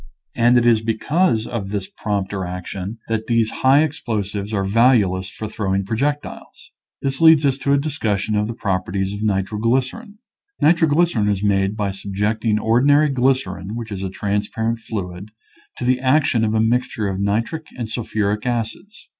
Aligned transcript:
And 0.33 0.57
it 0.57 0.65
is 0.65 0.81
because 0.81 1.45
of 1.45 1.69
this 1.69 1.87
prompter 1.87 2.43
action 2.43 2.97
that 3.07 3.27
these 3.27 3.51
high 3.61 3.83
explosives 3.83 4.51
are 4.51 4.63
valueless 4.63 5.29
for 5.29 5.47
throwing 5.47 5.85
projectiles. 5.85 6.71
This 7.03 7.21
leads 7.21 7.45
us 7.45 7.59
to 7.59 7.73
a 7.73 7.77
discussion 7.77 8.35
of 8.35 8.47
the 8.47 8.55
properties 8.55 9.13
of 9.13 9.21
nitroglycerin. 9.21 10.17
Nitroglycerin 10.59 11.29
is 11.29 11.43
made 11.43 11.77
by 11.77 11.91
subjecting 11.91 12.57
or 12.57 12.81
dinary 12.81 13.13
glycerin, 13.13 13.75
which 13.75 13.91
is 13.91 14.01
a 14.01 14.09
transparent 14.09 14.79
fluid, 14.79 15.29
to 15.77 15.85
the 15.85 15.99
action 15.99 16.43
of 16.43 16.55
a 16.55 16.59
mixture 16.59 17.07
of 17.07 17.19
nitric 17.19 17.67
and 17.77 17.87
sul 17.87 18.03
phuric 18.05 18.47
acids. 18.47 19.07